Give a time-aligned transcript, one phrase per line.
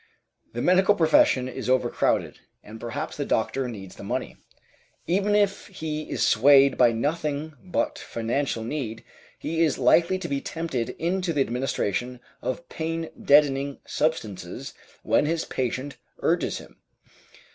[0.53, 4.35] The medical profession is overcrowded, and perhaps the doctor needs the money.
[5.05, 9.03] Even if he is swayed by nothing but financial need,
[9.37, 15.45] he is likely to be tempted into the administration of pain deadening substances when his
[15.45, 16.77] patient urges him.